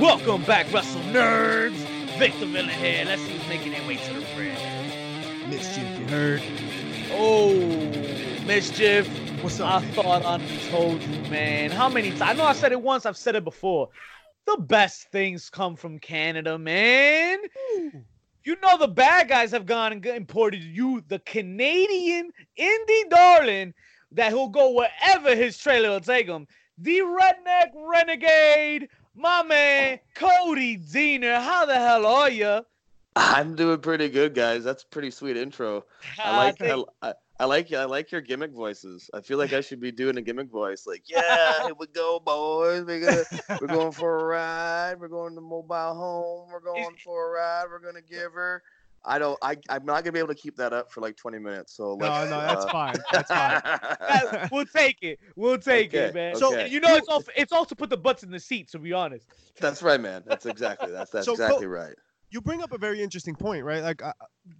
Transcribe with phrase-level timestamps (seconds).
[0.00, 1.74] Welcome back, Wrestle Nerds.
[2.18, 3.04] Victor Villa here.
[3.04, 5.50] Let's see who's making their way to the ring.
[5.50, 6.42] Mischief, you heard?
[7.12, 7.52] Oh,
[8.46, 9.06] mischief.
[9.42, 9.82] What's I up?
[9.82, 9.92] man?
[9.92, 10.38] thought I
[10.70, 11.70] told you, man.
[11.70, 12.22] How many times?
[12.22, 13.06] I know I said it once.
[13.06, 13.90] I've said it before.
[14.48, 17.38] The best things come from Canada, man.
[18.44, 23.74] You know the bad guys have gone and imported you, the Canadian indie darling,
[24.12, 26.46] that he'll go wherever his trailer will take him.
[26.78, 31.42] The redneck renegade, my man Cody Deaner.
[31.42, 32.64] How the hell are you?
[33.16, 34.64] I'm doing pretty good, guys.
[34.64, 35.84] That's a pretty sweet intro.
[36.18, 39.08] I like I, I, I like I like your gimmick voices.
[39.14, 40.86] I feel like I should be doing a gimmick voice.
[40.86, 42.84] Like, yeah, here we go, boys.
[42.84, 44.96] We're gonna we're going for a ride.
[44.98, 46.48] We're going to mobile home.
[46.50, 47.66] We're going for a ride.
[47.70, 48.62] We're gonna give her.
[49.04, 49.38] I don't.
[49.40, 51.76] I I'm not gonna be able to keep that up for like 20 minutes.
[51.76, 52.94] So No, no, that's uh, fine.
[53.12, 54.48] That's fine.
[54.52, 55.20] We'll take it.
[55.36, 56.34] We'll take it, man.
[56.34, 56.40] Okay.
[56.40, 58.68] So, you know, it's also it's also put the butts in the seat.
[58.70, 59.26] To be honest.
[59.60, 60.24] That's right, man.
[60.26, 61.94] That's exactly that's that's So, exactly right.
[62.30, 63.82] You bring up a very interesting point, right?
[63.82, 64.12] Like, uh,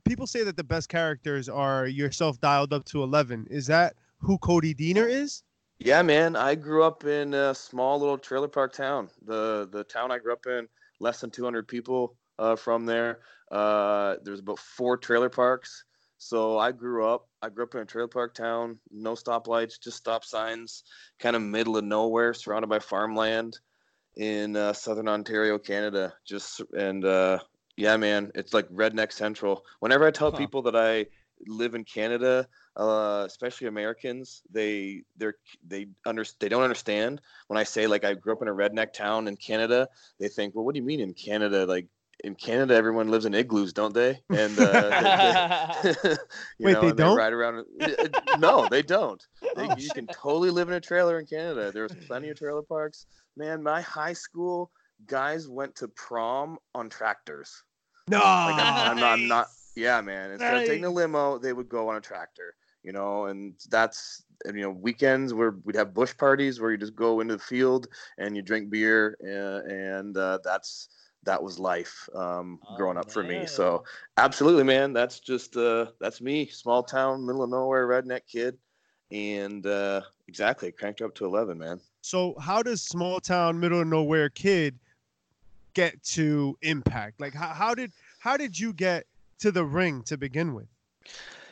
[0.05, 3.47] people say that the best characters are yourself dialed up to 11.
[3.51, 5.43] Is that who Cody Deaner is?
[5.79, 6.35] Yeah, man.
[6.35, 9.11] I grew up in a small little trailer park town.
[9.25, 10.67] The the town I grew up in,
[10.99, 13.21] less than 200 people uh, from there.
[13.53, 15.85] Uh, there's about four trailer parks.
[16.19, 17.29] So I grew up.
[17.43, 18.79] I grew up in a trailer park town.
[18.91, 20.83] No stoplights, just stop signs.
[21.21, 23.59] Kind of middle of nowhere, surrounded by farmland
[24.17, 26.13] in uh, southern Ontario, Canada.
[26.27, 27.39] Just and uh,
[27.79, 29.65] yeah, man, it's like redneck central.
[29.81, 30.37] Whenever I tell Huh.
[30.39, 31.07] people that I
[31.47, 37.63] live in Canada, uh, especially Americans, they they're they under they don't understand when I
[37.65, 39.89] say like I grew up in a redneck town in Canada.
[40.19, 41.65] They think, well, what do you mean in Canada?
[41.67, 41.87] Like
[42.25, 44.21] in Canada, everyone lives in igloos, don't they?
[44.31, 44.91] And uh,
[45.83, 46.17] they- they-
[46.59, 47.17] Wait, know, they and don't?
[47.17, 47.65] ride around.
[48.39, 49.25] no, they don't.
[49.57, 51.71] They, Oh, you can totally live in a trailer in Canada.
[51.73, 53.07] There's plenty of trailer parks.
[53.37, 54.71] Man, my high school
[55.07, 57.63] guys went to prom on tractors.
[58.09, 58.19] No.
[58.19, 59.49] Like I'm, I'm not, I'm not.
[59.77, 60.33] Yeah, man.
[60.33, 62.55] Instead of taking a limo, they would go on a tractor.
[62.83, 66.79] You know, and that's and, you know weekends where we'd have bush parties where you
[66.79, 67.89] just go into the field
[68.19, 70.89] and you drink beer uh, and uh, that's
[71.25, 73.47] that was life um, Oh, growing up for me.
[73.47, 73.85] So
[74.17, 74.93] absolutely, man.
[74.93, 78.57] That's just uh, that's me, small town, middle of nowhere, redneck kid,
[79.11, 81.81] and uh, exactly cranked up to eleven, man.
[82.01, 84.79] So, how does small town, middle of nowhere kid
[85.75, 87.21] get to Impact?
[87.21, 89.05] Like, how, how did how did you get
[89.41, 90.67] to the ring to begin with?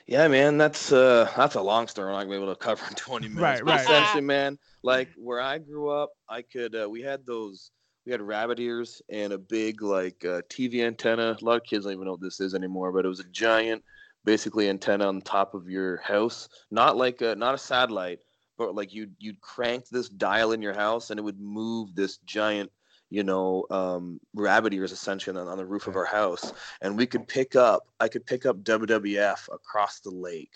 [0.07, 2.09] Yeah, man, that's uh that's a long story.
[2.09, 3.63] I'm not gonna be able to cover in 20 minutes.
[3.63, 3.81] Right, right.
[3.81, 7.71] Essentially, man, like where I grew up, I could uh, we had those
[8.05, 11.37] we had rabbit ears and a big like uh, TV antenna.
[11.41, 13.29] A lot of kids don't even know what this is anymore, but it was a
[13.31, 13.83] giant,
[14.25, 16.49] basically antenna on top of your house.
[16.71, 18.21] Not like a not a satellite,
[18.57, 22.19] but like you you'd crank this dial in your house and it would move this
[22.19, 22.71] giant
[23.11, 26.53] you know, um, rabbit ears essentially on, on the roof of our house,
[26.83, 27.87] and we could pick up.
[28.01, 30.53] I could pick up WWF across the lake,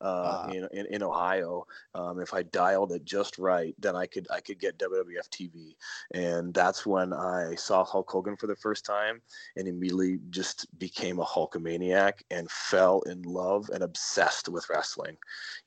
[0.00, 0.48] uh, Ah.
[0.50, 1.66] in, in in Ohio.
[1.94, 5.74] Um, if I dialed it just right, then I could I could get WWF TV,
[6.12, 9.22] and that's when I saw Hulk Hogan for the first time,
[9.56, 15.16] and immediately just became a Hulkamaniac and fell in love and obsessed with wrestling.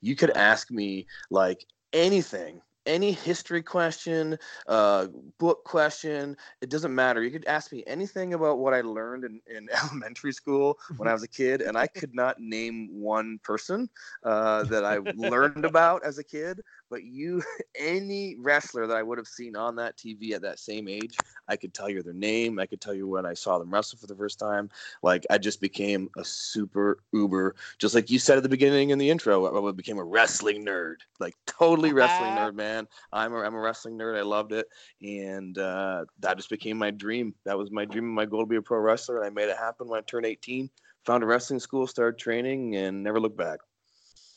[0.00, 5.06] You could ask me like anything any history question, uh,
[5.38, 7.22] book question, it doesn't matter.
[7.22, 11.12] You could ask me anything about what I learned in, in elementary school when I
[11.12, 13.88] was a kid, and I could not name one person
[14.24, 16.62] uh, that I learned about as a kid.
[16.90, 17.42] But you,
[17.78, 21.16] any wrestler that I would have seen on that TV at that same age,
[21.48, 22.58] I could tell you their name.
[22.58, 24.70] I could tell you when I saw them wrestle for the first time.
[25.02, 28.98] Like I just became a super uber, just like you said at the beginning in
[28.98, 29.68] the intro.
[29.68, 32.88] I became a wrestling nerd, like totally wrestling nerd, man.
[33.12, 34.16] I'm a, I'm a wrestling nerd.
[34.16, 34.66] I loved it,
[35.02, 37.34] and uh, that just became my dream.
[37.44, 39.48] That was my dream and my goal to be a pro wrestler, and I made
[39.48, 40.70] it happen when I turned 18.
[41.04, 43.60] Found a wrestling school, started training, and never looked back.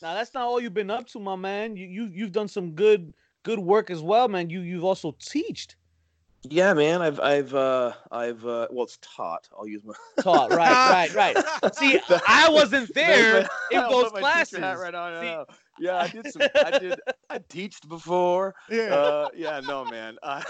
[0.01, 1.75] Now that's not all you've been up to, my man.
[1.75, 3.13] You you you've done some good
[3.43, 4.49] good work as well, man.
[4.49, 5.75] You you've also teached.
[6.49, 7.03] Yeah, man.
[7.03, 9.47] I've I've uh, I've uh, well, it's taught.
[9.55, 9.93] I'll use my
[10.23, 11.75] Taught, right, right, right.
[11.75, 14.81] See, I wasn't there in I'll those put my teacher hat classes.
[14.81, 16.41] Right on, I See- Yeah, I did some.
[16.65, 16.99] I did.
[17.29, 18.55] I teached before.
[18.71, 18.95] Yeah.
[18.95, 20.17] Uh, yeah, no, man.
[20.23, 20.43] I,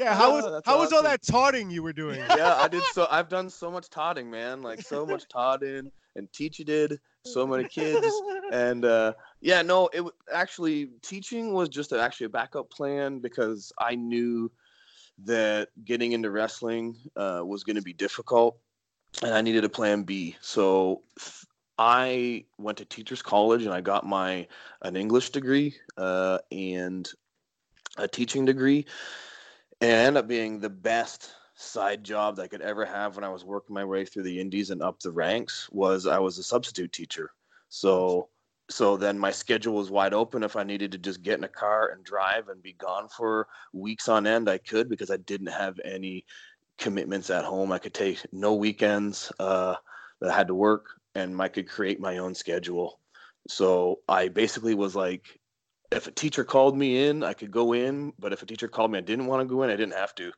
[0.00, 0.14] yeah.
[0.16, 2.18] How was that's how was all that totting you were doing?
[2.18, 3.06] yeah, I did so.
[3.08, 4.62] I've done so much totting, man.
[4.62, 8.06] Like so much totting and teacher did so many kids,
[8.52, 13.94] and uh, yeah, no, it actually teaching was just actually a backup plan because I
[13.94, 14.50] knew
[15.24, 18.58] that getting into wrestling uh, was going to be difficult,
[19.22, 20.36] and I needed a plan B.
[20.40, 21.02] So
[21.78, 24.46] I went to teachers college and I got my
[24.82, 27.08] an English degree uh, and
[27.98, 28.86] a teaching degree,
[29.80, 33.24] and it ended up being the best side job that I could ever have when
[33.24, 36.38] I was working my way through the indies and up the ranks was I was
[36.38, 37.30] a substitute teacher.
[37.68, 38.28] So
[38.70, 41.48] so then my schedule was wide open if I needed to just get in a
[41.48, 45.48] car and drive and be gone for weeks on end I could because I didn't
[45.48, 46.24] have any
[46.78, 47.70] commitments at home.
[47.70, 49.74] I could take no weekends uh,
[50.20, 52.98] that I had to work and I could create my own schedule.
[53.48, 55.38] So I basically was like
[55.90, 58.90] if a teacher called me in, I could go in, but if a teacher called
[58.90, 60.32] me I didn't want to go in, I didn't have to.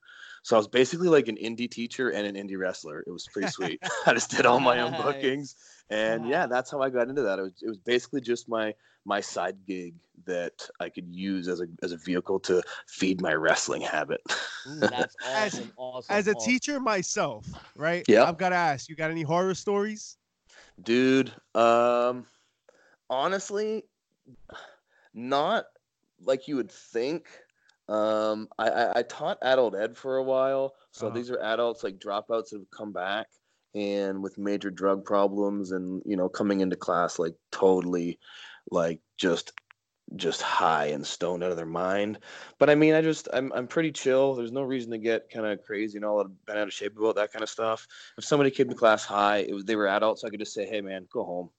[0.44, 3.02] So I was basically like an indie teacher and an indie wrestler.
[3.06, 3.80] It was pretty sweet.
[4.06, 5.56] I just did all my own bookings,
[5.88, 7.38] and yeah, that's how I got into that.
[7.38, 8.74] It was it was basically just my
[9.06, 9.94] my side gig
[10.26, 14.20] that I could use as a as a vehicle to feed my wrestling habit.
[14.68, 16.16] Ooh, that's awesome, As- awesome.
[16.16, 16.52] As a awesome.
[16.52, 18.04] teacher myself, right?
[18.06, 18.24] Yeah.
[18.24, 20.18] I've got to ask, you got any horror stories?
[20.82, 22.26] Dude, um
[23.08, 23.84] honestly
[25.14, 25.64] not
[26.20, 27.28] like you would think.
[27.88, 30.74] Um I, I, I taught adult ed for a while.
[30.92, 31.10] So Uh-huh.
[31.10, 33.28] these are adults like dropouts that have come back
[33.74, 38.18] and with major drug problems and you know coming into class like totally
[38.70, 39.52] like just
[40.16, 42.20] just high and stoned out of their mind.
[42.58, 44.34] But I mean I just I'm I'm pretty chill.
[44.34, 47.16] There's no reason to get kind of crazy and all bent out of shape about
[47.16, 47.86] that kind of stuff
[48.18, 50.24] if somebody came to class high, it was they were adults.
[50.24, 51.50] I could just say, "Hey, man, go home,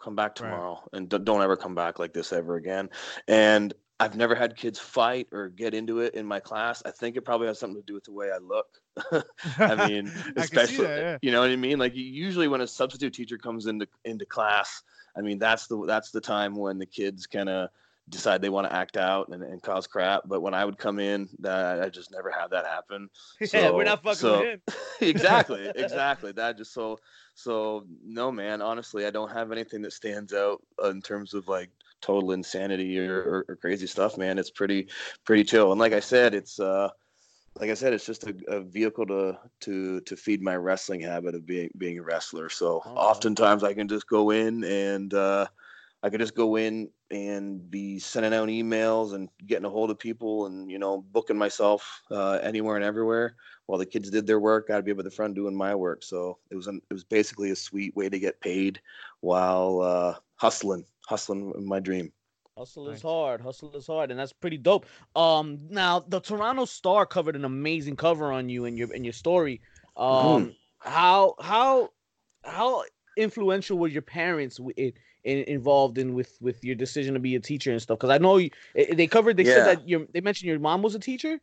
[0.00, 0.64] come back Right.
[0.64, 2.90] tomorrow, and don't, don't ever come back like this ever again."
[3.26, 6.82] And I've never had kids fight or get into it in my class.
[6.86, 8.66] I think it probably has something to do with the way I look.
[9.58, 11.18] I mean, I especially that, yeah.
[11.20, 11.78] you know what I mean.
[11.78, 14.82] Like usually when a substitute teacher comes into into class,
[15.16, 17.70] I mean that's the that's the time when the kids kind of
[18.08, 20.22] decide they want to act out and, and cause crap.
[20.26, 23.10] But when I would come in, that I just never had that happen
[23.52, 24.60] yeah, we're not fucking so- with him.
[25.00, 26.98] exactly exactly that just so
[27.34, 31.46] so no man honestly i don't have anything that stands out uh, in terms of
[31.46, 34.88] like total insanity or, or, or crazy stuff man it's pretty
[35.24, 36.88] pretty chill and like i said it's uh
[37.58, 41.34] like i said it's just a, a vehicle to to to feed my wrestling habit
[41.34, 42.90] of being being a wrestler so Okay.
[42.90, 45.46] oftentimes i can just go in and uh
[46.02, 49.98] I could just go in and be sending out emails and getting a hold of
[49.98, 53.34] people and you know booking myself uh, anywhere and everywhere
[53.66, 54.70] while the kids did their work.
[54.70, 56.04] I'd be up at the front doing my work.
[56.04, 58.80] So it was an, it was basically a sweet way to get paid
[59.20, 62.12] while uh, hustling, hustling my dream.
[62.56, 62.96] Hustle Nice.
[62.96, 63.40] is hard.
[63.40, 64.86] Hustle is hard, and that's pretty dope.
[65.14, 69.12] Um, now the Toronto Star covered an amazing cover on you and your and your
[69.12, 69.60] story.
[69.96, 71.90] Um, how how
[72.44, 72.82] how
[73.16, 74.92] influential were your parents wi- in,
[75.24, 77.98] in, involved in with with your decision to be a teacher and stuff?
[77.98, 79.36] Because I know you, they covered.
[79.36, 79.54] They Yeah.
[79.54, 81.40] said that your they mentioned your mom was a teacher.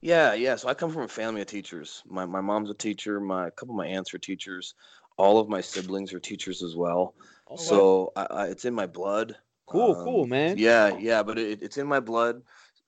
[0.00, 0.56] Yeah, yeah.
[0.56, 2.02] So I come from a family of teachers.
[2.06, 3.20] My my mom's a teacher.
[3.20, 4.74] My a couple of my aunts are teachers.
[5.16, 7.14] All of my siblings are teachers as well.
[7.50, 7.56] Oh, wow.
[7.56, 9.36] so I, I, it's in my blood.
[9.66, 10.58] cool, Um, cool, man.
[10.58, 12.42] Yeah, yeah, but it, it's in my blood,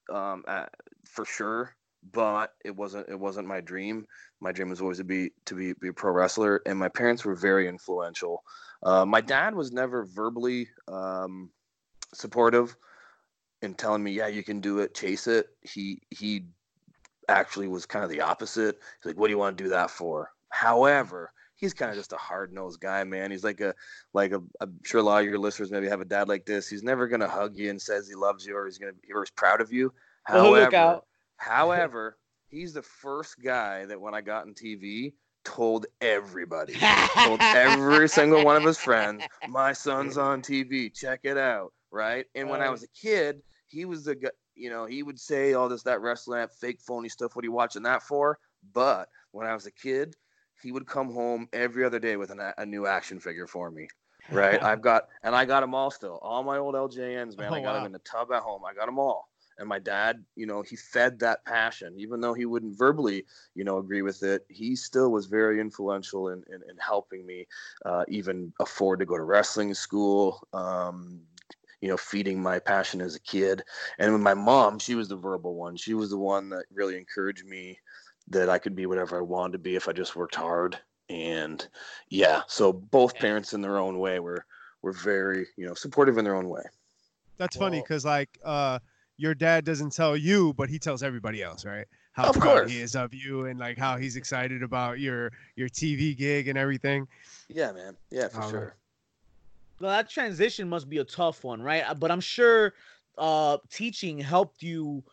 [0.09, 0.65] um, uh,
[1.05, 1.75] for sure.
[2.11, 3.09] But it wasn't.
[3.09, 4.07] It wasn't my dream.
[4.39, 7.23] My dream was always to be to be, be a pro wrestler, and my parents
[7.23, 8.43] were very influential.
[8.81, 11.51] Uh, my dad was never verbally um,
[12.13, 12.75] supportive
[13.61, 16.45] in telling me, "Yeah, you can do it, chase it." He he
[17.27, 18.79] actually was kind of the opposite.
[18.97, 21.31] He's like, "What do you want to do that for?" However,
[21.61, 23.31] he's kind of just a hard nosed guy, man.
[23.31, 23.73] He's like a
[24.13, 26.67] like a, I'm sure a lot of your listeners maybe have a dad like this.
[26.67, 29.31] He's never gonna hug you and says he loves you or he's gonna or he's
[29.31, 29.93] proud of you.
[30.23, 31.01] However,
[31.37, 32.17] however,
[32.49, 35.13] he's the first guy that when I got in TV
[35.45, 41.37] told everybody, told every single one of his friends, my son's on TV, check it
[41.37, 42.25] out, right?
[42.35, 45.53] And when I was a kid, he was the guy, you know, he would say
[45.53, 47.35] all this that wrestling, that fake phony stuff.
[47.35, 48.37] What are you watching that for?
[48.73, 50.15] But when I was a kid,
[50.61, 53.71] he would come home every other day with an, a- a new action figure for
[53.71, 53.87] me.
[54.31, 56.19] Right, I've got, and I got them all still.
[56.21, 57.51] All my old LJNs, man.
[57.51, 57.85] Oh, I got them wow.
[57.87, 58.61] in the tub at home.
[58.65, 59.27] I got them all.
[59.57, 63.63] And my dad, you know, he fed that passion, even though he wouldn't verbally, you
[63.63, 64.45] know, agree with it.
[64.49, 67.47] He still was very influential in in, in helping me
[67.85, 70.47] uh, even afford to go to wrestling school.
[70.53, 71.21] Um,
[71.81, 73.63] you know, feeding my passion as a kid.
[73.97, 75.75] And with my mom, she was the verbal one.
[75.75, 77.79] She was the one that really encouraged me
[78.31, 80.79] that I could be whatever I wanted to be if I just worked hard.
[81.09, 81.67] And
[82.09, 83.21] yeah, so both Yeah.
[83.21, 84.45] parents in their own way were
[84.81, 86.63] were very, you know, supportive in their own way.
[87.37, 88.79] That's funny because like uh
[89.17, 91.85] your dad doesn't tell you, but he tells everybody else, right?
[92.13, 92.71] How Of proud course.
[92.71, 96.57] he is of you and like how he's excited about your your TV gig and
[96.57, 97.07] everything.
[97.49, 97.97] Yeah, man.
[98.09, 98.51] Yeah, for All right.
[98.51, 98.75] sure.
[99.79, 101.83] Well, that transition must be a tough one, right?
[101.87, 102.73] Uh, But I'm sure
[103.17, 105.03] uh, teaching helped you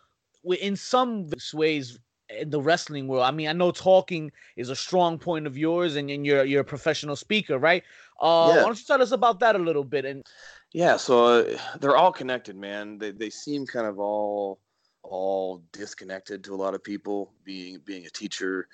[0.60, 1.98] in some ways in
[2.46, 3.24] the wrestling world?
[3.24, 6.62] I mean, I know talking is a strong point of yours, and, and you're you're
[6.62, 7.82] a professional speaker, right?
[8.20, 8.56] Uh, Yeah.
[8.56, 10.04] Why don't you tell us about that a little bit?
[10.04, 10.24] And
[10.72, 12.98] Yeah, so uh, they're all connected, man.
[12.98, 14.60] They they seem kind of all
[15.02, 17.32] all disconnected to a lot of people.
[17.44, 18.68] Being being a teacher,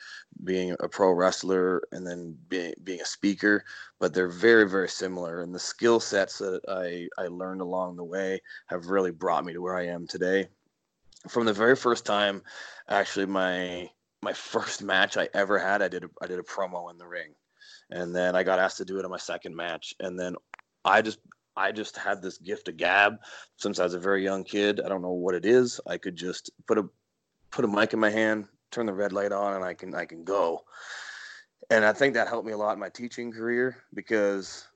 [0.45, 3.65] being a pro wrestler, and then being being a speaker,
[4.01, 5.43] but they're very very similar.
[5.43, 9.53] And the skill sets that I I learned along the way have really brought me
[9.53, 10.49] to where I am today.
[11.29, 12.43] From the very first time,
[12.89, 13.91] actually, my
[14.23, 17.07] my first match I ever had, I did a, I did a promo in the
[17.07, 17.35] ring,
[17.91, 20.37] and then I got asked to do it on my second match, and then
[20.85, 21.19] I just
[21.57, 23.19] I just had this gift of gab
[23.57, 24.81] since I was a very young kid.
[24.85, 25.81] I don't know what it is.
[25.87, 26.89] I could just put a
[27.51, 30.05] put a mic in my hand, turn the red light on, and I can I
[30.05, 30.65] can go.
[31.71, 34.67] And I think that helped me a lot in my teaching career because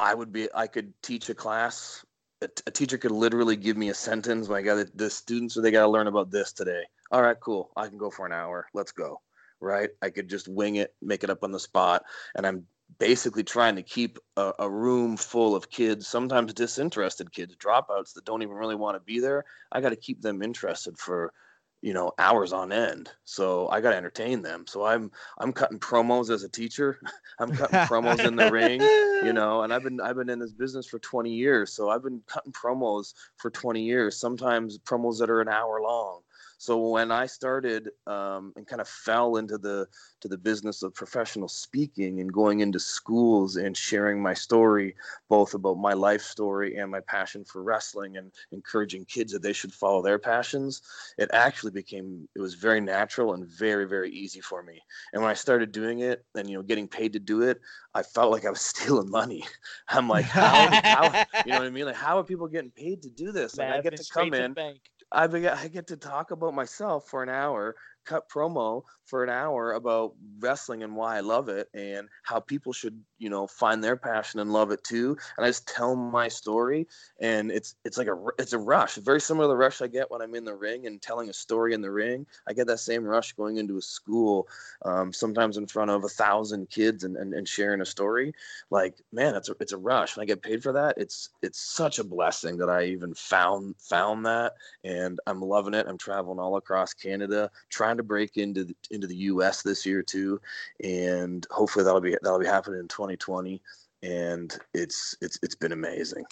[0.00, 2.04] I would be I could teach a class.
[2.40, 4.48] A, teacher could literally give me a sentence.
[4.48, 6.82] My God, the students are they got to learn about this today.
[7.10, 7.70] All right, cool.
[7.76, 8.66] I can go for an hour.
[8.74, 9.20] Let's go.
[9.60, 9.90] Right?
[10.00, 12.04] I could just wing it, make it up on the spot,
[12.36, 12.66] and I'm
[12.98, 18.24] basically trying to keep a, a room full of kids, sometimes disinterested kids, dropouts that
[18.24, 19.44] don't even really want to be there.
[19.72, 21.32] I got to keep them interested for,
[21.80, 23.10] you know, hours on end.
[23.24, 24.66] So I got to entertain them.
[24.66, 27.00] So I'm I'm cutting promos as a teacher.
[27.38, 30.52] I'm cutting promos in the ring, you know, and I've been I've been in this
[30.52, 31.72] business for 20 years.
[31.72, 34.18] So I've been cutting promos for 20 years.
[34.18, 36.22] Sometimes promos that are an hour long.
[36.58, 39.86] So when I started um, and kind of fell into the
[40.20, 44.96] to the business of professional speaking and going into schools and sharing my story,
[45.28, 49.52] both about my life story and my passion for wrestling and encouraging kids that they
[49.52, 50.82] should follow their passions,
[51.16, 54.82] it actually became it was very natural and very very easy for me.
[55.12, 57.60] And when I started doing it and you know getting paid to do it,
[57.94, 59.44] I felt like I was stealing money.
[59.88, 61.86] I'm like, how, how you know what I mean?
[61.86, 63.56] Like, how are people getting paid to do this?
[63.56, 64.54] Like, I get to come in.
[64.54, 64.80] bank.
[65.12, 67.76] I I get to talk about myself for an hour,
[68.08, 72.72] cut promo for an hour about wrestling and why I love it and how people
[72.72, 75.16] should, you know, find their passion and love it too.
[75.36, 76.86] And I just tell my story,
[77.20, 80.10] and it's it's like a it's a rush, very similar to the rush I get
[80.10, 82.26] when I'm in the ring and telling a story in the ring.
[82.48, 84.48] I get that same rush going into a school,
[84.84, 88.32] um, sometimes in front of a thousand kids and, and, and sharing a story.
[88.70, 90.94] Like, man, it's a it's a rush, and I get paid for that.
[90.96, 95.86] It's it's such a blessing that I even found found that and I'm loving it.
[95.88, 99.62] I'm traveling all across Canada, trying to break into the, into the U.S.
[99.62, 100.40] this year too,
[100.82, 103.62] and hopefully that'll be that'll be happening in 2020.
[104.02, 106.24] And it's it's it's been amazing.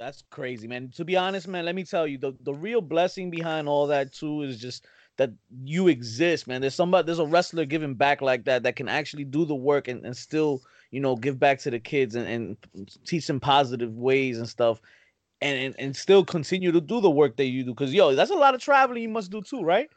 [0.00, 0.90] That's crazy, man.
[0.96, 4.14] To be honest, man, let me tell you, the, the real blessing behind all that
[4.14, 4.86] too is just
[5.18, 5.30] that
[5.62, 6.62] you exist, man.
[6.62, 9.88] There's somebody, there's a wrestler giving back like that that can actually do the work
[9.88, 12.56] and, and still, you know, give back to the kids and, and
[13.04, 14.80] teach them positive ways and stuff.
[15.42, 17.74] And, and still continue to do the work that you do.
[17.74, 19.90] Cause yo, that's a lot of traveling you must do too, right?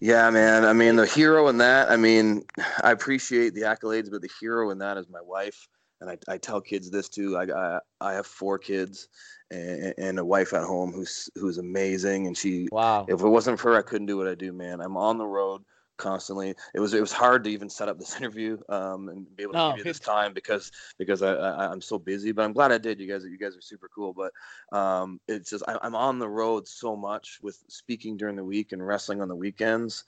[0.00, 0.64] Yeah, man.
[0.64, 1.90] I mean, the hero in that.
[1.90, 2.44] I mean,
[2.82, 5.68] I appreciate the accolades, but the hero in that is my wife.
[6.00, 7.36] And I, I tell kids this too.
[7.38, 9.08] I, I I have four kids
[9.50, 13.06] and, and a wife at home who's who's amazing, and she Wow.
[13.08, 14.82] if it wasn't for her, I couldn't do what I do, man.
[14.82, 15.62] I'm on the road
[15.96, 16.54] constantly.
[16.74, 19.54] It was it was hard to even set up this interview um, and be able
[19.54, 22.32] to give you this time because because I, I I'm so busy.
[22.32, 23.00] But I'm glad I did.
[23.00, 24.14] You guys you guys are super cool.
[24.14, 24.32] But
[24.76, 28.72] um, it's just I, I'm on the road so much with speaking during the week
[28.72, 30.04] and wrestling on the weekends.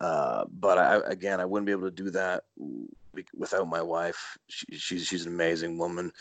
[0.00, 2.44] Uh, but I again I wouldn't be able to do that
[3.36, 4.38] without my wife.
[4.48, 6.12] She, she's she's an amazing woman,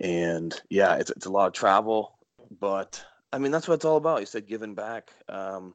[0.00, 2.18] and yeah, it's it's a lot of travel,
[2.60, 4.20] but I mean that's what it's all about.
[4.20, 5.12] You said giving back.
[5.28, 5.74] Um,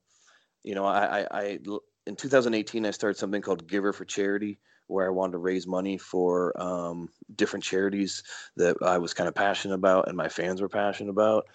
[0.65, 1.59] you know, I, I, I
[2.07, 5.97] in 2018 I started something called Giver for Charity, where I wanted to raise money
[5.97, 8.23] for um, different charities
[8.57, 11.45] that I was kind of passionate about and my fans were passionate about,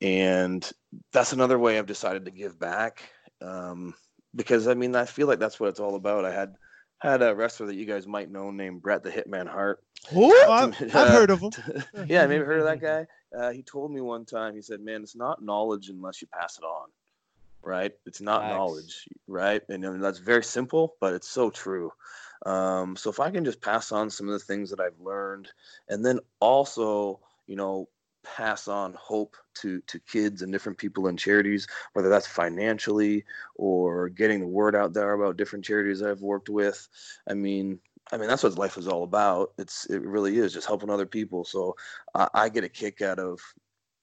[0.00, 0.68] and
[1.12, 3.02] that's another way I've decided to give back.
[3.40, 3.94] Um,
[4.34, 6.24] because I mean, I feel like that's what it's all about.
[6.24, 6.54] I had
[7.00, 9.82] had a wrestler that you guys might know named Brett the Hitman Hart.
[10.10, 10.32] Who?
[10.32, 11.52] Oh, I've, I've heard of him.
[12.08, 13.06] yeah, maybe heard of that guy.
[13.36, 14.54] Uh, he told me one time.
[14.54, 16.88] He said, "Man, it's not knowledge unless you pass it on."
[17.62, 17.92] Right?
[18.06, 18.50] It's not Facts.
[18.50, 19.62] knowledge, right?
[19.68, 21.92] And, mean, that's very simple, but it's so true.
[22.46, 25.48] Um, so if I can just pass on some of the things that I've learned,
[25.88, 27.88] and then also, you know,
[28.24, 33.24] pass on hope to to kids and different people and charities, whether that's financially
[33.54, 36.88] or getting the word out there about different charities I've worked with.
[37.28, 37.78] I mean,
[38.12, 39.52] I mean that's what life is all about.
[39.58, 41.44] It's it really is just helping other people.
[41.44, 41.76] So
[42.14, 43.40] I, I get a kick out of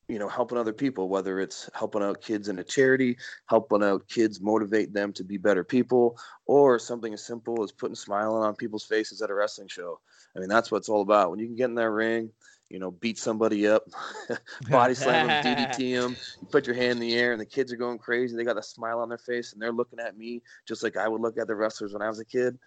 [0.08, 4.08] you know helping other people whether it's helping out kids in a charity helping out
[4.08, 8.56] kids motivate them to be better people or something as simple as putting smiling on
[8.56, 10.00] people's faces at a wrestling show
[10.36, 12.30] i mean that's what it's all about when you can get in that ring
[12.70, 13.84] you know, beat somebody up,
[14.70, 16.16] body slam them, DDT them.
[16.42, 18.36] You put your hand in the air, and the kids are going crazy.
[18.36, 21.08] They got a smile on their face, and they're looking at me just like I
[21.08, 22.58] would look at the wrestlers when I was a kid.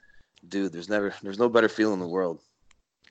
[0.46, 2.40] Dude, there's never, there's no better feeling in the world.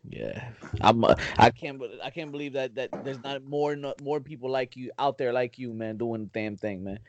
[0.10, 1.04] Yeah, I'm.
[1.04, 1.82] Uh, I can't.
[2.04, 5.58] I can't believe that that there's not more more people like you out there like
[5.58, 7.00] you, man, doing the damn thing, man.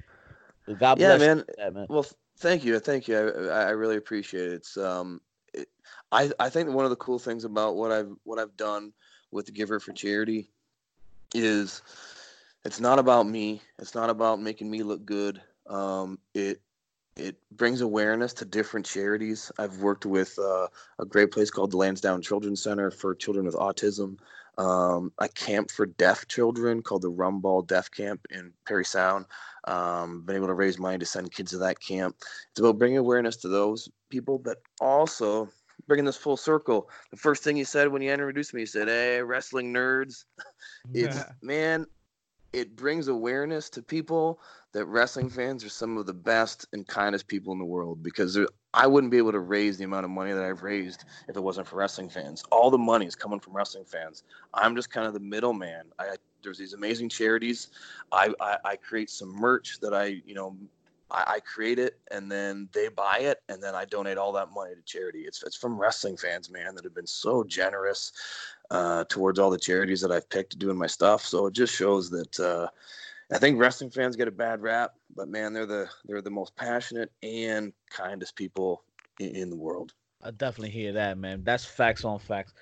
[0.78, 1.44] God Yeah, bless you man.
[1.58, 1.88] that, man.
[1.88, 2.06] Well,
[2.38, 3.16] thank you, thank you.
[3.50, 4.52] I, I really appreciate it.
[4.54, 5.20] It's um,
[5.54, 5.68] it,
[6.12, 8.92] I I think one of the cool things about what I've what I've done
[9.30, 10.50] with Giver for Charity
[11.34, 11.82] is
[12.64, 13.62] it's not about me.
[13.78, 15.40] It's not about making me look good.
[15.68, 16.60] Um, it
[17.18, 19.50] it brings awareness to different charities.
[19.58, 23.54] I've worked with uh, a great place called the Lansdowne Children's Center for children with
[23.54, 24.18] autism.
[24.56, 29.26] Um, a camp for deaf children called the Rumball Deaf Camp in Parry Sound.
[29.66, 32.16] Um, been able to raise money to send kids to that camp.
[32.50, 35.48] It's about bringing awareness to those people, but also
[35.86, 36.90] bringing this full circle.
[37.10, 40.24] The first thing you said when you introduced me, you said, "Hey, wrestling nerds."
[40.94, 41.86] It's man,
[42.52, 44.40] it brings awareness to people
[44.72, 48.38] that wrestling fans are some of the best and kindest people in the world because
[48.74, 51.42] I wouldn't be able to raise the amount of money that I've raised if it
[51.42, 52.42] wasn't for wrestling fans.
[52.50, 54.24] All the money is coming from wrestling fans.
[54.54, 55.86] I'm just kind of the middleman.
[55.98, 57.68] I there's these amazing charities.
[58.12, 60.56] I, I, I create some merch that I you know
[61.10, 64.52] I, I create it and then they buy it and then I donate all that
[64.52, 65.20] money to charity.
[65.20, 68.12] It's it's from wrestling fans, man, that have been so generous
[68.70, 71.24] uh, towards all the charities that I've picked doing my stuff.
[71.24, 72.68] So it just shows that uh,
[73.32, 76.54] I think wrestling fans get a bad rap, but man, they're the they're the most
[76.56, 78.82] passionate and kindest people
[79.20, 79.92] in, in the world.
[80.22, 81.42] I definitely hear that, man.
[81.44, 82.52] That's facts on facts.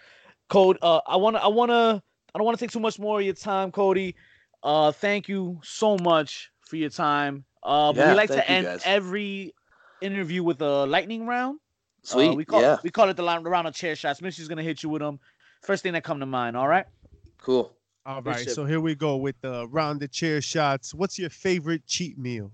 [0.48, 2.02] Code, uh, I wanna, I wanna,
[2.34, 4.14] I don't wanna take too much more of your time, Cody.
[4.62, 7.44] Uh, thank you so much for your time.
[7.62, 8.82] Uh, Yeah, we like to end guys.
[8.84, 9.54] every
[10.00, 11.58] interview with a lightning round.
[11.58, 14.20] Uh, Sweet, we call yeah, we call it the round of chair shots.
[14.20, 15.18] Mitch's gonna hit you with them.
[15.62, 16.56] First thing that come to mind.
[16.56, 16.86] All right.
[17.38, 17.72] cool.
[18.04, 18.46] All right.
[18.46, 20.94] Good so here we go with the round of chair shots.
[20.94, 22.52] What's your favorite cheat meal?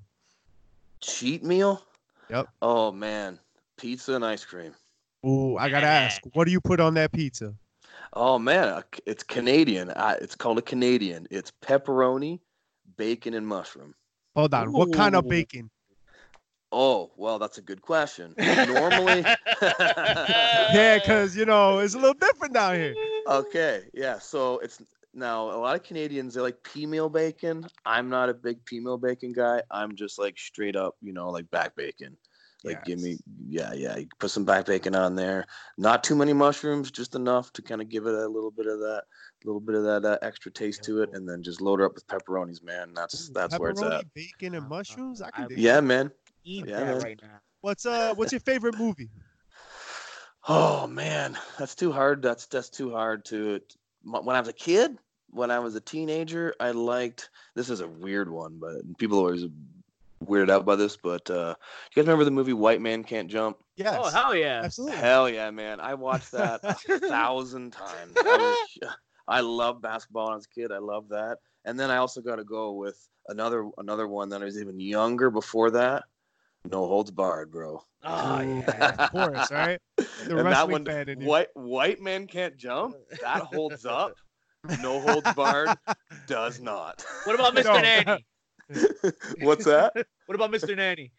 [1.00, 1.84] Cheat meal?
[2.30, 2.48] Yep.
[2.62, 3.38] Oh man,
[3.76, 4.74] pizza and ice cream.
[5.26, 7.54] Ooh, I gotta ask, what do you put on that pizza?
[8.14, 9.90] Oh man, uh, it's Canadian.
[9.94, 11.26] I, it's called a Canadian.
[11.30, 12.40] It's pepperoni,
[12.96, 13.94] bacon, and mushroom.
[14.34, 15.70] Hold on, what kind of bacon?
[16.72, 18.34] Oh well, that's a good question.
[18.38, 19.24] Normally,
[19.60, 22.94] Yeah, because you know it's a little different down here.
[23.28, 24.18] Okay, yeah.
[24.18, 24.82] So it's
[25.14, 27.66] now a lot of Canadians they like pea meal bacon.
[27.84, 29.62] I'm not a big pea meal bacon guy.
[29.70, 32.16] I'm just like straight up, you know, like back bacon.
[32.64, 33.96] Like give me, yeah, yeah.
[33.96, 35.46] You put some back bacon on there.
[35.78, 38.78] Not too many mushrooms, just enough to kind of give it a little bit of
[38.78, 39.02] that,
[39.42, 41.86] a little bit of that uh, extra taste to it, and then just load her
[41.86, 42.92] up with pepperonis, man.
[42.94, 44.04] That's Ooh, that's where it's at.
[44.14, 45.20] bacon, and mushrooms.
[45.20, 45.82] I can I- dig Yeah, that.
[45.82, 46.12] man.
[46.44, 47.02] Eat Yeah, that man.
[47.02, 47.40] right now.
[47.60, 49.10] What's uh, what's your favorite movie?
[50.48, 52.20] Oh man, that's too hard.
[52.20, 53.60] That's that's too hard to.
[54.02, 54.98] When I was a kid,
[55.30, 57.30] when I was a teenager, I liked.
[57.54, 59.44] This is a weird one, but people always
[60.24, 60.96] weirded out by this.
[60.96, 61.54] But uh,
[61.94, 63.58] you guys remember the movie White Man Can't Jump?
[63.76, 64.62] Yes, Oh hell yeah!
[64.64, 64.96] absolutely.
[64.96, 65.78] Hell yeah, man!
[65.78, 68.16] I watched that a thousand times.
[68.16, 68.56] I, was,
[69.28, 70.72] I love basketball when I was a kid.
[70.72, 71.38] I love that.
[71.64, 74.80] And then I also got to go with another another one that I was even
[74.80, 76.02] younger before that.
[76.70, 77.82] No holds barred, bro.
[78.04, 78.94] Oh, oh yeah.
[78.98, 79.78] of course, right?
[80.26, 82.94] The and that one, fan white white men can't jump.
[83.22, 84.14] That holds up.
[84.80, 85.76] No holds barred
[86.28, 87.04] does not.
[87.24, 87.64] What about Mr.
[87.64, 87.80] No.
[87.80, 88.24] Nanny?
[89.44, 89.92] What's that?
[90.26, 90.76] What about Mr.
[90.76, 91.12] Nanny?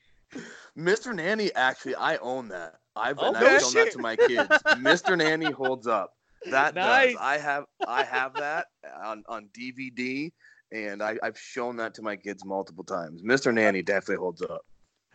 [0.77, 1.13] Mr.
[1.13, 2.75] Nanny, actually, I own that.
[2.95, 3.59] I've been Okay.
[3.59, 4.49] Shown that to my kids.
[4.77, 5.17] Mr.
[5.17, 6.13] Nanny holds up.
[6.49, 7.13] That Nice.
[7.13, 7.21] does.
[7.21, 8.67] I have I have that
[9.03, 10.31] on, on DVD,
[10.71, 13.21] and I, I've shown that to my kids multiple times.
[13.21, 13.53] Mr.
[13.53, 14.61] Nanny definitely holds up.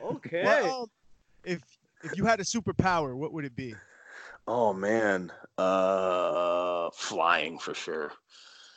[0.01, 0.45] Okay.
[0.45, 0.91] Well,
[1.45, 1.61] if
[2.05, 3.75] if you had a superpower, what would it be?
[4.47, 8.13] Oh man, uh, flying for sure.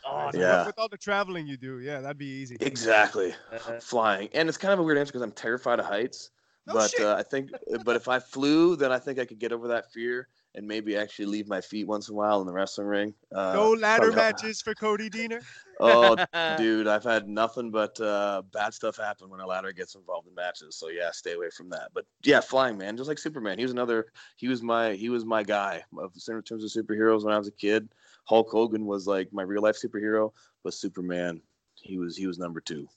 [0.05, 0.65] oh, So yeah.
[0.65, 2.57] With all the traveling you do, yeah, that'd be easy.
[2.59, 6.31] Exactly, Uh, flying, and it's kind of a weird answer because I'm terrified of heights.
[6.67, 7.01] No but shit.
[7.01, 7.51] uh, I think,
[7.83, 10.97] but if I flew, then I think I could get over that fear and maybe
[10.97, 13.13] actually leave my feet once in a while in the wrestling ring.
[13.33, 15.41] Uh, no ladder matches for Cody Deaner.
[15.79, 16.15] Oh,
[16.57, 20.35] dude, I've had nothing but uh, bad stuff happen when a ladder gets involved in
[20.35, 20.75] matches.
[20.75, 21.89] So yeah, stay away from that.
[21.93, 23.57] But yeah, flying man, just like Superman.
[23.57, 24.07] He was another.
[24.35, 24.93] He was my.
[24.93, 25.83] He was my guy.
[25.97, 27.89] Of in terms of superheroes, when I was a kid,
[28.25, 30.31] Hulk Hogan was like my real life superhero.
[30.63, 31.41] But Superman,
[31.75, 32.87] he was he was number two.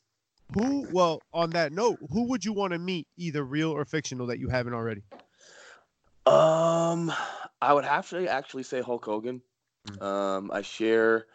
[0.53, 0.87] Who?
[0.93, 4.39] Well, on that note, who would you want to meet, either real or fictional, that
[4.39, 5.03] you haven't already?
[6.27, 7.13] Um,
[7.65, 9.41] I would have to actually say Hulk Hogan.
[9.89, 10.03] Mm.
[10.03, 11.27] Um, I share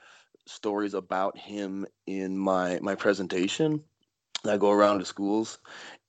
[0.45, 3.83] stories about him in my my presentation.
[4.45, 5.59] I go around to schools,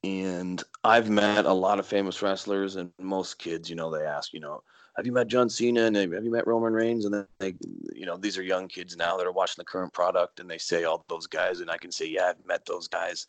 [0.04, 4.32] and I've met a lot of famous wrestlers, and most kids, you know, they ask,
[4.32, 4.62] you know,
[4.96, 7.06] have you met John Cena and have you met Roman Reigns?
[7.06, 7.54] And then they,
[7.92, 10.58] you know, these are young kids now that are watching the current product and they
[10.58, 13.26] say all those guys, and I can say, yeah, I've met those guys.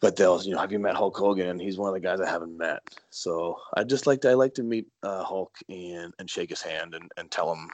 [0.00, 1.48] But they'll, you know, have you met Hulk Hogan?
[1.48, 2.80] And he's one of the guys I haven't met.
[3.10, 6.62] So I just like to, I like to meet uh, Hulk and and shake his
[6.62, 7.68] hand and, and tell him,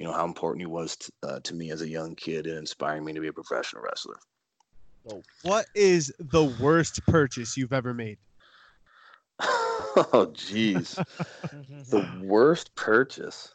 [0.00, 2.58] you know, how important he was to, uh, to me as a young kid and
[2.58, 4.16] inspiring me to be a professional wrestler.
[5.42, 8.18] What is the worst purchase you've ever made?
[9.40, 10.94] oh, jeez.
[11.90, 13.52] the worst purchase.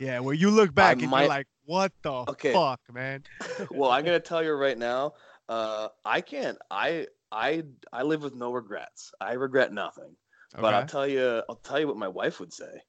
[0.00, 2.52] Yeah, where you look back and might- you're like, what the Okay.
[2.52, 3.22] fuck, man?
[3.70, 5.14] well, I'm gonna tell you right now.
[5.48, 6.58] Uh, I can't.
[6.70, 9.12] I I I live with no regrets.
[9.20, 10.16] I regret nothing.
[10.56, 11.42] But I'll tell you.
[11.48, 12.82] I'll tell you what my wife would say.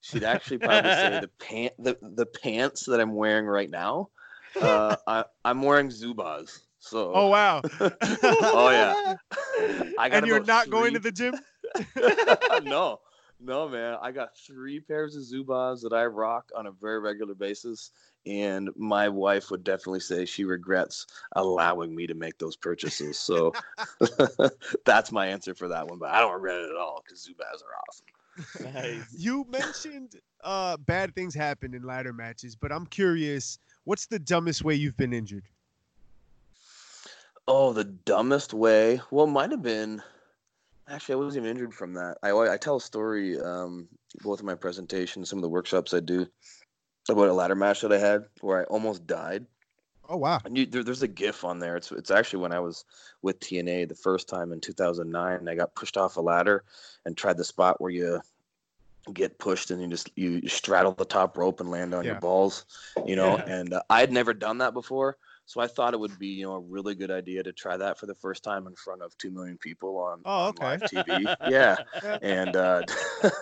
[0.00, 4.08] She'd actually probably say the pant the, the pants that I'm wearing right now.
[4.60, 6.58] Uh, I I'm wearing Zubaz.
[6.80, 7.12] So.
[7.14, 7.62] Oh wow.
[7.80, 9.14] oh yeah.
[9.96, 11.36] I got and you're not going to the gym?
[12.64, 12.98] no,
[13.40, 13.96] no, man.
[14.02, 17.90] I got three pairs of Zubaz that I rock on a very regular basis,
[18.26, 23.18] and my wife would definitely say she regrets allowing me to make those purchases.
[23.18, 23.52] So
[24.84, 25.98] that's my answer for that one.
[25.98, 28.74] But I don't regret it at all because Zubaz are awesome.
[28.74, 29.14] nice.
[29.16, 34.64] You mentioned uh bad things happen in ladder matches, but I'm curious, what's the dumbest
[34.64, 35.48] way you've been injured?
[37.48, 39.00] Oh, the dumbest way.
[39.10, 40.02] Well, might have been.
[40.90, 42.18] Actually, I wasn't even injured from that.
[42.22, 43.88] I I tell a story, um,
[44.22, 46.26] both in my presentation, some of the workshops I do,
[47.08, 49.46] about a ladder match that I had where I almost died.
[50.08, 50.40] Oh wow.
[50.44, 51.76] And you, there, there's a GIF on there.
[51.76, 52.84] It's it's actually when I was
[53.22, 55.48] with TNA the first time in 2009.
[55.48, 56.64] I got pushed off a ladder
[57.04, 58.20] and tried the spot where you
[59.14, 62.12] get pushed and you just you straddle the top rope and land on Yeah.
[62.12, 62.64] your balls,
[63.06, 63.36] you know.
[63.38, 63.44] Yeah.
[63.46, 65.16] And uh, I had never done that before,
[65.50, 67.98] so I thought it would be you know a really good idea to try that
[67.98, 71.24] for the first time in front of two million people on, Oh, on live TV.
[71.50, 71.76] yeah,
[72.22, 72.82] and uh,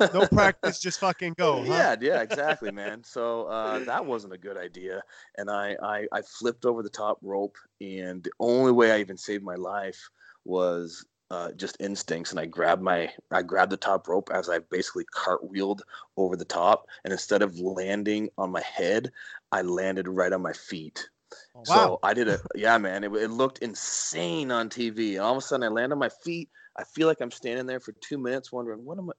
[0.15, 1.63] No practice, just fucking go.
[1.67, 1.75] Huh?
[1.75, 3.05] yeah, yeah, exactly, man.
[3.05, 5.03] So uh, that wasn't a good idea,
[5.37, 9.19] and I, I I flipped over the top rope, and the only way I even
[9.19, 10.09] saved my life
[10.47, 14.61] was uh, just instincts, and I grabbed my I grabbed the top rope as I
[14.61, 15.83] basically cartwheeled
[16.17, 19.13] over the top, and instead of landing on my head,
[19.53, 21.07] I landed right on my feet.
[21.55, 21.65] Oh, wow.
[21.65, 22.41] So I did it.
[22.55, 23.05] Yeah, man.
[23.05, 25.13] It, it looked insane on TV.
[25.13, 26.49] And all of a sudden, I land on my feet.
[26.77, 29.13] I feel like I'm standing there for two minutes, wondering, what am I?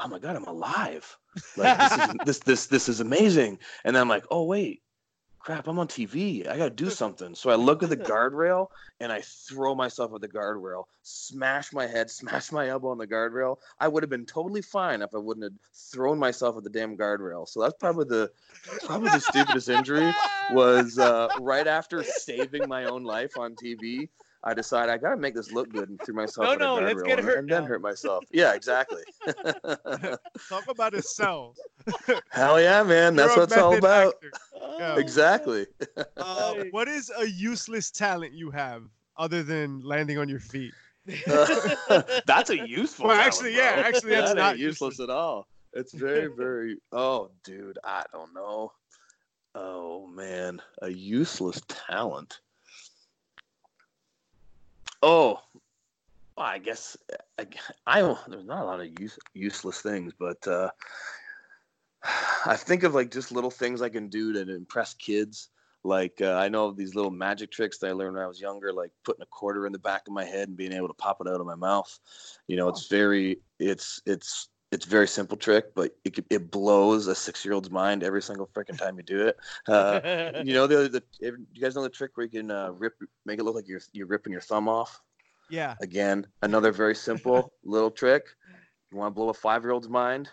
[0.00, 1.18] Oh my god, I'm alive!
[1.56, 3.58] Like this is this this this is amazing.
[3.84, 4.82] And then I'm like, oh wait,
[5.38, 6.46] crap, I'm on TV.
[6.48, 7.34] I gotta do something.
[7.34, 8.68] So I look at the guardrail
[9.00, 13.06] and I throw myself at the guardrail, smash my head, smash my elbow on the
[13.06, 13.58] guardrail.
[13.80, 16.96] I would have been totally fine if I wouldn't have thrown myself at the damn
[16.96, 17.48] guardrail.
[17.48, 18.30] So that's probably the
[18.84, 20.12] probably the stupidest injury
[20.52, 24.08] was uh, right after saving my own life on TV.
[24.44, 27.02] I decide I gotta make this look good and threw myself No, at no, let's
[27.02, 28.24] guardrail and, and then hurt myself.
[28.30, 29.02] Yeah, exactly.
[30.48, 31.56] Talk about a sell.
[32.30, 33.16] Hell yeah, man!
[33.16, 34.14] That's You're a what it's all about.
[34.68, 34.94] Actor.
[34.96, 34.98] Oh.
[34.98, 35.66] Exactly.
[36.16, 38.82] Uh, what is a useless talent you have
[39.16, 40.72] other than landing on your feet?
[42.26, 43.06] that's a useful.
[43.06, 45.46] Well, talent, actually, yeah, actually, that's That not ain't useless at all.
[45.72, 46.76] It's very, very.
[46.92, 48.72] Oh, dude, I don't know.
[49.54, 52.40] Oh man, a useless talent.
[55.02, 55.40] Oh,
[56.36, 56.96] well, I guess
[57.38, 57.46] I,
[57.86, 58.18] I don't.
[58.28, 60.70] There's not a lot of use, useless things, but uh,
[62.02, 65.48] I think of like just little things I can do to impress kids.
[65.84, 68.72] Like uh, I know these little magic tricks that I learned when I was younger,
[68.72, 71.18] like putting a quarter in the back of my head and being able to pop
[71.20, 71.98] it out of my mouth.
[72.46, 77.14] You know, it's very, it's it's it's very simple trick, but it it blows a
[77.14, 79.36] six year old's mind every single freaking time you do it.
[79.66, 80.00] Uh,
[80.44, 83.38] you know the, the you guys know the trick where you can uh, rip make
[83.38, 85.00] it look like you're you're ripping your thumb off.
[85.48, 85.74] Yeah.
[85.80, 88.24] Again, another very simple little trick.
[88.90, 90.28] You want to blow a five year old's mind?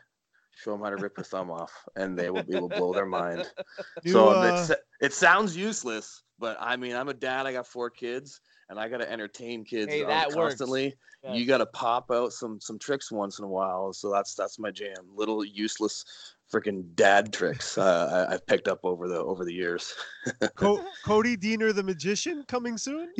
[0.55, 3.05] Show them how to rip your thumb off, and they will it will blow their
[3.05, 3.45] mind.
[4.03, 7.45] You, so uh, it's, it sounds useless, but I mean, I'm a dad.
[7.45, 8.39] I got four kids,
[8.69, 10.95] and I got to entertain kids Hey, uh, that constantly.
[11.23, 11.39] Yes.
[11.39, 13.91] You got to pop out some some tricks once in a while.
[13.93, 14.95] So that's that's my jam.
[15.13, 16.05] Little useless
[16.53, 19.93] freaking dad tricks uh, I, I've picked up over the over the years.
[20.55, 23.11] Co- Cody Deaner, the magician, coming soon.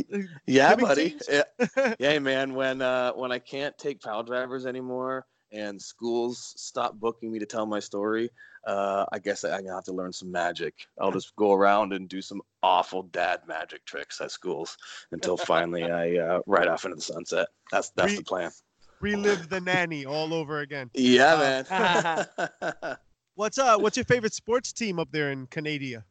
[0.46, 1.10] Yeah, Giving buddy.
[1.10, 1.30] scenes?
[1.30, 2.54] Yeah, yeah, man.
[2.54, 7.46] When uh, when I can't take pile drivers anymore and schools stop booking me to
[7.46, 8.30] tell my story,
[8.68, 10.88] uh, I guess I'm gonna have to learn some magic.
[11.00, 14.78] I'll just go around and do some awful dad magic tricks at schools
[15.12, 17.48] until finally I uh, ride off into the sunset.
[17.72, 18.52] That's that's Re- the plan.
[19.00, 20.90] Relive the nanny all over again.
[20.94, 22.98] Yeah, Uh, man.
[23.36, 26.04] What's uh What's your favorite sports team up there in Canada?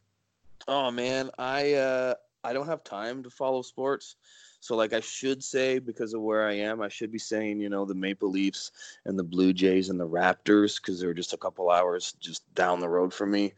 [0.69, 4.17] Oh man, I uh I don't have time to follow sports.
[4.65, 7.69] So like I should say because of where I am, I should be saying you
[7.69, 8.73] know the Maple Leafs
[9.05, 12.81] and the Blue Jays and the Raptors because they're just a couple hours just down
[12.81, 13.53] the road from me.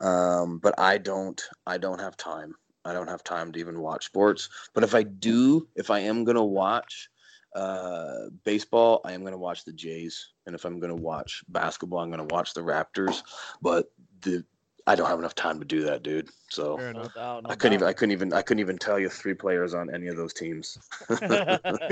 [0.00, 2.54] Um, but I don't I don't have time.
[2.84, 4.48] I don't have time to even watch sports.
[4.72, 7.08] But if I do, if I am gonna watch
[7.56, 12.10] uh, baseball, I am gonna watch the Jays, and if I'm gonna watch basketball, I'm
[12.10, 13.24] gonna watch the Raptors.
[13.62, 13.86] But
[14.20, 14.44] the
[14.86, 16.28] I don't have enough time to do that, dude.
[16.50, 17.14] So Fair No enough.
[17.14, 17.44] doubt.
[17.44, 19.94] No I couldn't even I couldn't even I couldn't even tell you three players on
[19.94, 20.78] any of those teams.
[21.10, 21.18] Me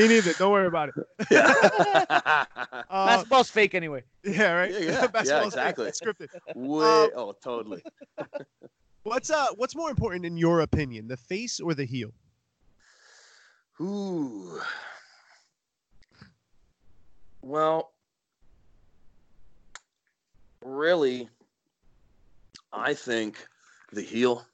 [0.09, 0.33] neither.
[0.35, 0.95] Don't worry about it.
[1.31, 2.45] yeah.
[2.91, 4.03] Uh, Basketball's fake anyway.
[4.25, 4.73] yeah, right.
[4.73, 5.63] Yeah, yeah, yeah, Basketball's fake.
[5.63, 5.87] exactly.
[5.87, 6.29] It's scripted.
[6.57, 7.83] Way, oh, totally.
[9.05, 12.11] What's uh What's more important in your opinion, the face or the heel?
[13.81, 14.61] Ooh.
[17.43, 17.93] Well,
[20.65, 21.29] really,
[22.73, 23.47] I think
[23.93, 24.47] the heel,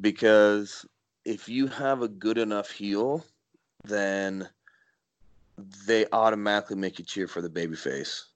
[0.00, 0.86] because
[1.24, 3.24] if you have a good enough heel,
[3.84, 4.48] then
[5.86, 8.26] they automatically make you cheer for the baby face.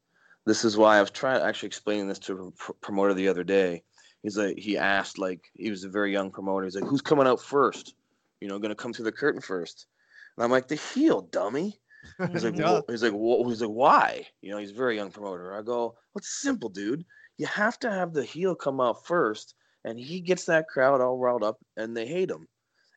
[0.47, 3.83] This is why I was trying actually explaining this to a promoter the other day.
[4.23, 6.65] He's like, he asked, like, he was a very young promoter.
[6.65, 7.95] He's like, who's coming out first?
[8.41, 9.87] You know, going to come through the curtain first.
[10.37, 11.79] And I'm like, the heel, dummy.
[12.33, 12.55] He's like,
[12.89, 14.27] he's like, he's like, why?
[14.43, 15.55] You know, he's a very young promoter.
[15.55, 17.05] I go, well, it's simple, dude.
[17.41, 19.55] You have to have the heel come out first,
[19.87, 22.47] and he gets that crowd all riled up, and they hate him.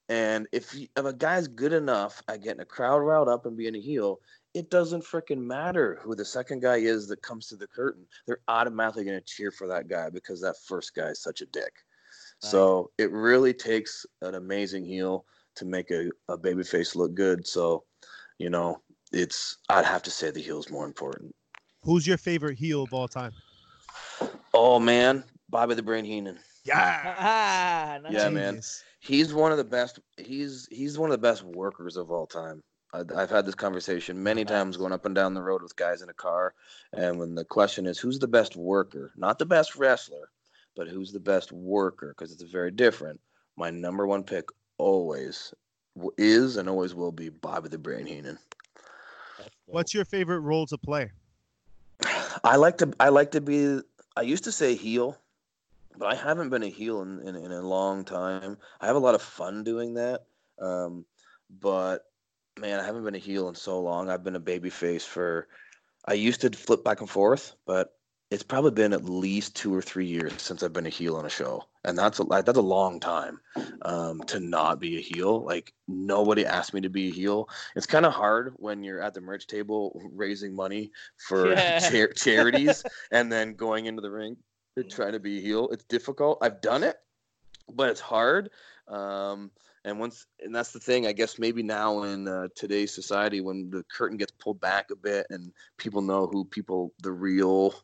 [0.10, 3.56] And if he, if a guy's good enough at getting a crowd riled up and
[3.56, 4.20] being a heel,
[4.54, 8.06] it doesn't freaking matter who the second guy is that comes to the curtain.
[8.28, 11.46] They're automatically going to cheer for that guy because that first guy is such a
[11.46, 11.72] dick.
[12.40, 15.24] So it really takes an amazing heel
[15.56, 17.48] to make a, a baby face look good.
[17.48, 17.86] So,
[18.40, 18.82] you know,
[19.14, 21.34] it's I'd have to say the heel's more important.
[21.84, 23.32] Who's your favorite heel of all time?
[24.54, 26.40] Oh man, Bobby the Brain Heenan.
[26.64, 27.14] Yeah.
[27.20, 28.14] Ah, nice.
[28.14, 28.62] Yeah, man.
[29.00, 30.00] He's one of the best.
[30.18, 32.62] He's he's one of the best workers of all time.
[32.94, 36.02] I- I've had this conversation many times going up and down the road with guys
[36.02, 36.54] in a car,
[36.94, 40.30] and when the question is who's the best worker, not the best wrestler,
[40.76, 43.20] but who's the best worker, because it's very different.
[43.58, 44.46] My number one pick
[44.78, 45.54] always
[46.18, 48.38] is and always will be Bobby the Brain Heenan.
[49.66, 51.12] What's your favorite role to play?
[52.44, 53.80] I like to I like to be
[54.16, 55.18] I used to say heel,
[55.98, 58.58] but I haven't been a heel in, in, in a long time.
[58.80, 60.26] I have a lot of fun doing that.
[60.60, 61.06] Um,
[61.62, 62.06] but
[62.60, 64.10] man, I haven't been a heel in so long.
[64.10, 65.48] I've been a baby face for
[66.06, 67.96] I used to flip back and forth, but
[68.30, 71.26] it's probably been at least two or three years since I've been a heel on
[71.26, 73.40] a show, and that's a like, that's a long time
[73.82, 75.44] um, to not be a heel.
[75.44, 77.50] Like nobody asked me to be a heel.
[77.76, 81.80] It's kind of hard when you're at the merch table raising money for Yeah.
[81.90, 84.38] char- charities and then going into the ring
[84.78, 85.70] to try to be a heel.
[85.70, 86.40] It's difficult.
[86.42, 86.98] I've done it,
[87.74, 88.50] but it's hard.
[88.88, 89.52] Um,
[89.86, 91.06] and once, and that's the thing.
[91.06, 94.96] I guess maybe now in uh, today's society, when the curtain gets pulled back a
[94.96, 97.76] bit and people know who people, the real,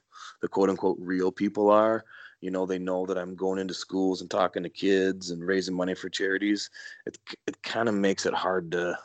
[0.41, 2.05] the quote unquote real people are.
[2.41, 5.75] You know, they know that I'm going into schools and talking to kids and raising
[5.75, 6.69] money for charities.
[7.05, 8.97] It it kind of makes it hard to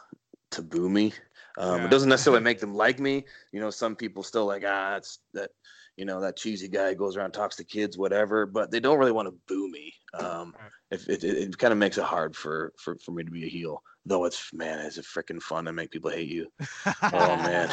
[0.53, 1.13] to boo me.
[1.59, 1.85] Um, Yeah.
[1.87, 3.25] It doesn't necessarily make them like me.
[3.53, 5.51] You know, some people still like ah, it's that
[5.97, 8.47] you know that cheesy guy goes around talks to kids, whatever.
[8.47, 9.93] But they don't really want to boo me.
[10.15, 10.55] Um,
[10.91, 13.45] if it, it, it kind of makes it hard for, for for me to be
[13.45, 13.83] a heel.
[14.07, 16.49] Though it's man, is it freaking fun to make people hate you?
[17.03, 17.69] Oh man.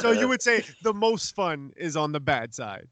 [0.00, 2.88] so you would say the most fun is on the bad side.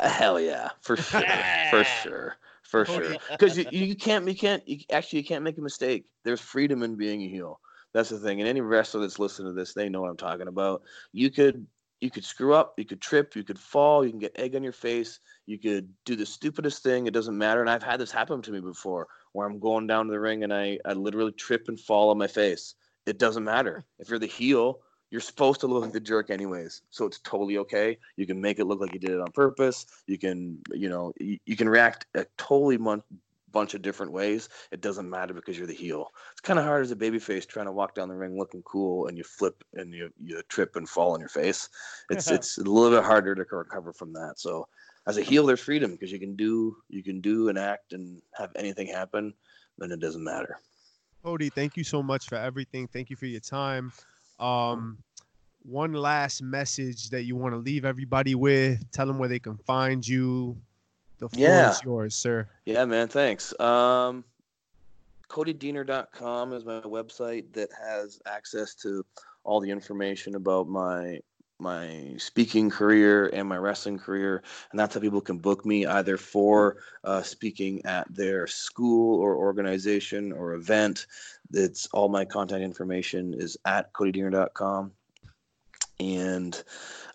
[0.00, 1.22] Uh, hell yeah, for sure,
[1.70, 3.16] for sure, for Oh, sure.
[3.30, 6.06] Because you, you can't, you can't, you, actually, you can't make a mistake.
[6.24, 7.60] There's freedom in being a heel.
[7.92, 8.40] That's the thing.
[8.40, 10.82] And any wrestler that's listening to this, they know what I'm talking about.
[11.12, 11.66] You could,
[12.00, 14.62] you could screw up, you could trip, you could fall, you can get egg on
[14.62, 17.06] your face, you could do the stupidest thing.
[17.06, 17.60] It doesn't matter.
[17.60, 20.42] And I've had this happen to me before, where I'm going down to the ring
[20.42, 22.74] and I, I literally trip and fall on my face.
[23.06, 23.84] It doesn't matter.
[23.98, 24.80] If you're the heel,
[25.12, 27.98] you're supposed to look like the jerk anyways so it's totally okay.
[28.16, 29.86] You can make it look like you did it on purpose.
[30.06, 33.02] You can you know you, you can react a totally mon-
[33.52, 34.48] bunch of different ways.
[34.72, 36.08] It doesn't matter because you're the heel.
[36.32, 38.62] It's kind of hard as a baby face trying to walk down the ring looking
[38.62, 41.68] cool and you flip and you, you trip and fall on your face.
[42.08, 44.34] It's it's a little bit harder to recover from that.
[44.38, 44.66] So
[45.06, 48.22] as a heel there's freedom because you can do you can do and act and
[48.34, 49.34] have anything happen
[49.78, 50.58] then it doesn't matter.
[51.22, 52.88] Cody, thank you so much for everything.
[52.88, 53.92] Thank you for your time.
[54.42, 54.98] Um,
[55.64, 58.90] one last message that you want to leave everybody with.
[58.90, 60.56] Tell them where they can find you.
[61.18, 61.70] The floor Yeah.
[61.70, 62.48] is yours, sir.
[62.66, 63.06] Yeah, man.
[63.06, 63.58] Thanks.
[63.60, 64.24] Um,
[65.28, 69.04] CodyDeaner.com is my website that has access to
[69.44, 71.20] all the information about my
[71.62, 76.16] my speaking career and my wrestling career, and that's how people can book me either
[76.16, 81.06] for uh, speaking at their school or organization or event.
[81.52, 84.92] It's all my contact information is at codydeaner.com,
[86.00, 86.64] and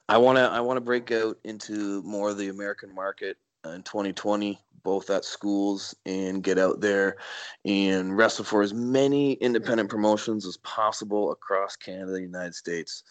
[0.07, 3.83] I want to I want to break out into more of the American market in
[3.83, 7.17] 2020 both at schools and get out there
[7.65, 13.03] and wrestle for as many independent promotions as possible across Canada, the United States.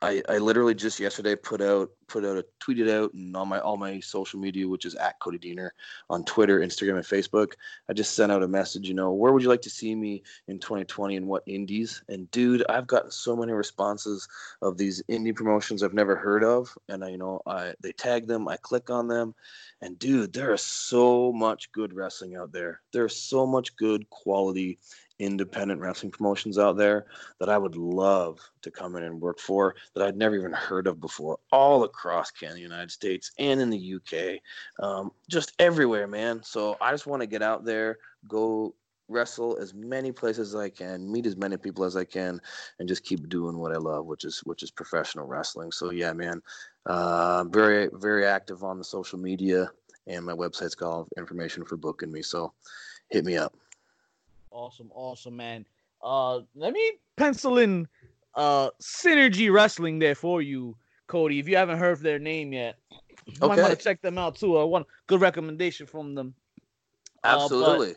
[0.00, 3.58] I, I literally just yesterday put out put out a tweeted out and on my
[3.58, 5.70] all my social media, which is at Cody Deaner
[6.08, 7.54] on Twitter, Instagram, and Facebook.
[7.88, 10.22] I just sent out a message, you know, where would you like to see me
[10.46, 12.02] in 2020 and what indies?
[12.08, 14.28] And dude, I've gotten so many responses
[14.62, 18.28] of these indie promotions I've never heard of, and I you know I they tag
[18.28, 19.34] them, I click on them,
[19.80, 22.80] and dude, there is so much good wrestling out there.
[22.92, 24.78] There's so much good quality
[25.18, 27.06] independent wrestling promotions out there
[27.40, 30.86] that I would love to come in and work for that I'd never even heard
[30.86, 34.40] of before, all across Canada, United States, and in the UK,
[34.84, 36.42] um, just everywhere, man.
[36.42, 38.74] So I just want to get out there, go
[39.08, 42.40] wrestle as many places as I can, meet as many people as I can,
[42.78, 45.72] and just keep doing what I love, which is which is professional wrestling.
[45.72, 46.42] So yeah, man,
[46.86, 49.70] uh, very very active on the social media,
[50.06, 52.22] and my website's got all information for booking me.
[52.22, 52.52] So
[53.10, 53.54] hit me up.
[54.58, 55.64] Awesome, awesome, man.
[56.02, 57.86] Uh, let me pencil in
[58.34, 61.38] uh Synergy Wrestling there for you, Cody.
[61.38, 63.46] If you haven't heard their name yet, you okay.
[63.46, 64.58] might want to check them out too.
[64.58, 66.34] I want good recommendation from them.
[67.22, 67.92] Absolutely.
[67.92, 67.94] Uh,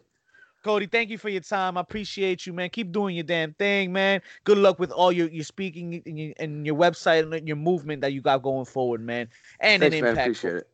[0.63, 1.79] Cody, thank you for your time.
[1.79, 2.69] I appreciate you, man.
[2.69, 4.21] Keep doing your damn thing, man.
[4.43, 8.01] Good luck with all your, your speaking and your, and your website and your movement
[8.01, 9.29] that you got going forward, man.
[9.59, 10.09] And Thanks, an man.
[10.11, 10.27] impact.
[10.27, 10.70] Appreciate it.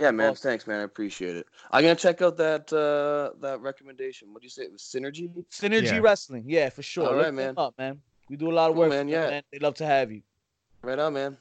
[0.00, 0.30] Yeah, man.
[0.30, 0.50] Awesome.
[0.50, 0.80] Thanks, man.
[0.80, 1.46] I appreciate it.
[1.70, 4.32] I'm gonna check out that uh that recommendation.
[4.32, 4.62] What do you say?
[4.62, 5.30] It was Synergy.
[5.50, 5.98] Synergy yeah.
[5.98, 6.44] Wrestling.
[6.46, 7.06] Yeah, for sure.
[7.06, 7.54] All right, man.
[7.56, 8.00] Up, man.
[8.28, 9.08] We do a lot of cool, work, man.
[9.08, 9.42] Yeah, man.
[9.52, 10.22] They love to have you.
[10.82, 11.36] Right on, man.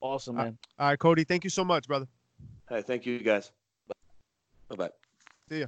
[0.00, 0.58] Awesome, man.
[0.78, 1.24] All right, Cody.
[1.24, 2.06] Thank you so much, brother.
[2.68, 3.50] Hey, thank you, guys.
[4.68, 4.90] Bye bye.
[5.48, 5.66] See ya.